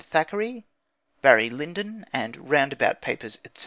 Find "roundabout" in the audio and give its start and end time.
2.49-3.03